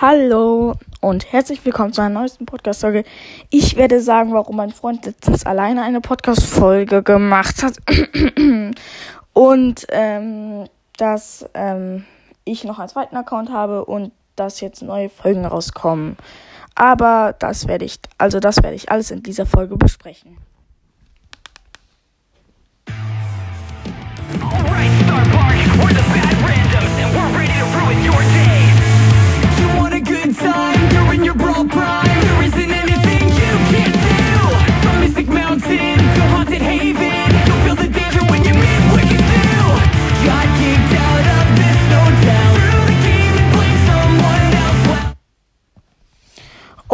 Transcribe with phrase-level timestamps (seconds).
[0.00, 3.04] Hallo und herzlich willkommen zu einer neuesten Podcast-Folge.
[3.50, 7.76] Ich werde sagen, warum mein Freund letztens alleine eine Podcast-Folge gemacht hat.
[9.34, 10.64] und ähm,
[10.96, 12.06] dass ähm,
[12.46, 16.16] ich noch einen zweiten Account habe und dass jetzt neue Folgen rauskommen.
[16.74, 20.38] Aber das werde ich, also das werde ich alles in dieser Folge besprechen.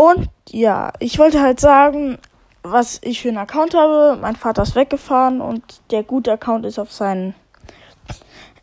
[0.07, 2.19] Und ja, ich wollte halt sagen,
[2.63, 4.17] was ich für einen Account habe.
[4.21, 7.35] Mein Vater ist weggefahren und der gute Account ist auf seinen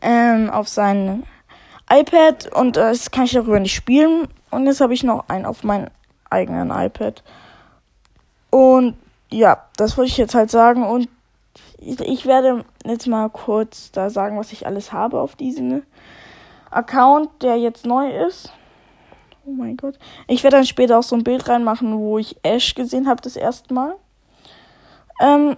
[0.01, 1.23] ähm, auf sein
[1.91, 4.29] iPad und äh, das kann ich darüber nicht spielen.
[4.51, 5.89] Und jetzt habe ich noch einen auf meinem
[6.29, 7.23] eigenen iPad.
[8.49, 8.95] Und
[9.29, 10.83] ja, das wollte ich jetzt halt sagen.
[10.85, 11.09] Und
[11.79, 15.83] ich werde jetzt mal kurz da sagen, was ich alles habe auf diesem
[16.69, 18.53] Account, der jetzt neu ist.
[19.45, 19.99] Oh mein Gott.
[20.27, 23.35] Ich werde dann später auch so ein Bild reinmachen, wo ich Ash gesehen habe das
[23.35, 23.95] erste Mal.
[25.21, 25.57] Ähm,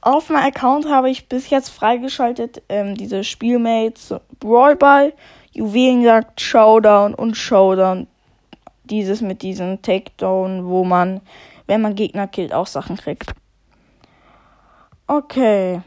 [0.00, 5.12] auf meinem Account habe ich bis jetzt freigeschaltet ähm, diese Spielmates Brawlball,
[5.52, 8.08] Juwelenjagd, Showdown und Showdown.
[8.84, 11.20] Dieses mit diesem Takedown, wo man,
[11.68, 13.32] wenn man Gegner killt, auch Sachen kriegt.
[15.06, 15.82] Okay.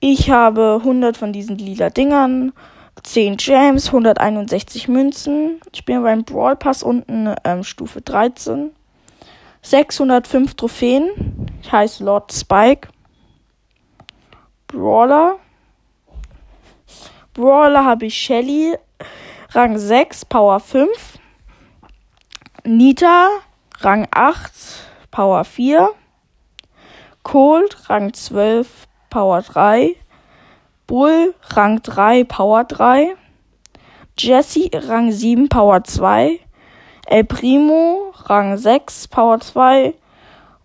[0.00, 2.52] Ich habe 100 von diesen lila Dingern,
[3.02, 5.60] 10 Gems, 161 Münzen.
[5.72, 8.70] Ich bin beim Brawl Pass unten ähm, Stufe 13.
[9.62, 11.10] 605 Trophäen.
[11.62, 12.88] Ich heiße Lord Spike.
[14.68, 15.38] Brawler.
[17.32, 18.76] Brawler habe ich Shelly.
[19.50, 21.18] Rang 6, Power 5.
[22.64, 23.28] Nita,
[23.78, 24.52] Rang 8,
[25.10, 25.90] Power 4.
[27.22, 28.68] Cold, Rang 12,
[29.10, 29.96] Power 3.
[30.86, 33.16] Bull, Rang 3, Power 3.
[34.18, 36.40] Jesse, Rang 7, Power 2.
[37.06, 39.94] El Primo, Rang 6, Power 2.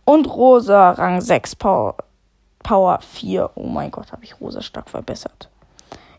[0.03, 1.95] Und Rosa, Rang 6, Power,
[2.63, 3.51] Power 4.
[3.55, 5.49] Oh mein Gott, habe ich Rosa stark verbessert.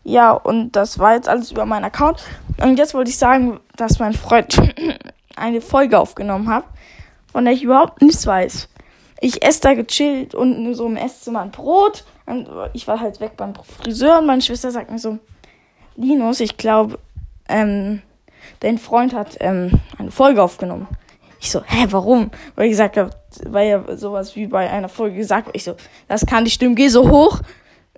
[0.03, 2.23] Ja, und das war jetzt alles über meinen Account.
[2.57, 4.59] Und jetzt wollte ich sagen, dass mein Freund
[5.35, 6.63] eine Folge aufgenommen hat,
[7.31, 8.67] von der ich überhaupt nichts weiß.
[9.19, 12.03] Ich esse da gechillt und so im Esszimmer ein Brot.
[12.31, 15.19] Und ich war halt weg beim Friseur und meine Schwester sagt mir so,
[15.97, 16.97] Linus, ich glaube,
[17.49, 18.01] ähm,
[18.61, 20.87] dein Freund hat ähm, eine Folge aufgenommen.
[21.41, 22.31] Ich so, hä, warum?
[22.55, 23.09] Weil ich gesagt habe,
[23.47, 25.75] weil ja sowas wie bei einer Folge gesagt Ich so,
[26.07, 27.41] das kann nicht stimmen, geh so hoch,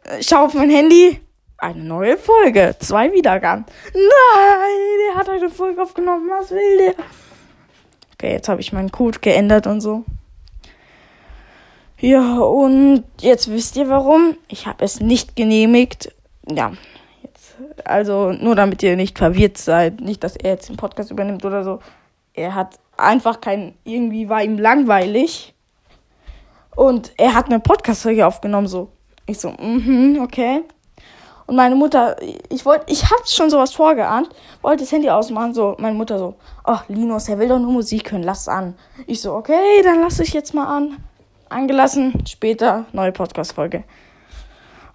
[0.03, 1.19] äh, schau auf mein Handy,
[1.59, 3.65] eine neue Folge, zwei Wiedergaben.
[3.93, 6.95] Nein, der hat eine Folge aufgenommen, was will der?
[8.13, 10.05] Okay, jetzt habe ich meinen Code geändert und so.
[12.03, 14.35] Ja, und jetzt wisst ihr warum.
[14.49, 16.13] Ich habe es nicht genehmigt.
[16.51, 16.73] Ja,
[17.85, 20.01] also nur damit ihr nicht verwirrt seid.
[20.01, 21.79] Nicht, dass er jetzt den Podcast übernimmt oder so.
[22.33, 25.53] Er hat einfach kein, irgendwie war ihm langweilig.
[26.75, 28.89] Und er hat eine Podcast-Folge aufgenommen, so.
[29.25, 30.63] Ich so, mhm, okay.
[31.47, 32.17] Und meine Mutter,
[32.49, 34.27] ich wollte, ich hab's schon sowas vorgeahnt,
[34.61, 38.11] wollte das Handy ausmachen, so, meine Mutter so, ach, Linus, er will doch nur Musik
[38.11, 38.75] hören, lass an.
[39.07, 40.97] Ich so, okay, dann lass ich jetzt mal an.
[41.53, 43.83] Angelassen, später, neue Podcast-Folge.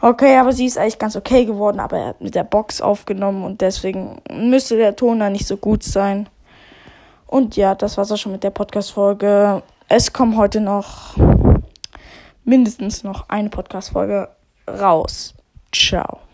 [0.00, 3.44] Okay, aber sie ist eigentlich ganz okay geworden, aber er hat mit der Box aufgenommen
[3.44, 6.28] und deswegen müsste der Ton da nicht so gut sein.
[7.26, 9.62] Und ja, das war's auch schon mit der Podcast-Folge.
[9.88, 11.16] Es kommt heute noch
[12.44, 14.28] mindestens noch eine Podcast-Folge
[14.68, 15.34] raus.
[15.72, 16.27] Ciao.